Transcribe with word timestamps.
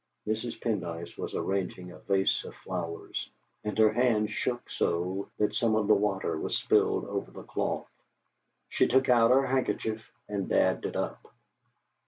Mrs. 0.27 0.59
Pendyce 0.59 1.15
was 1.15 1.35
arranging 1.35 1.91
a 1.91 1.99
vase 1.99 2.43
of 2.43 2.55
flowers, 2.55 3.29
and 3.63 3.77
her 3.77 3.93
hand 3.93 4.31
shook 4.31 4.67
so 4.71 5.29
that 5.37 5.53
some 5.53 5.75
of 5.75 5.85
the 5.87 5.93
water 5.93 6.39
was 6.39 6.57
spilled 6.57 7.05
over 7.05 7.29
the 7.29 7.43
cloth. 7.43 7.85
She 8.69 8.87
took 8.87 9.09
out 9.09 9.29
her 9.29 9.45
handkerchief 9.45 10.11
and 10.27 10.49
dabbed 10.49 10.87
it 10.87 10.95
up. 10.95 11.31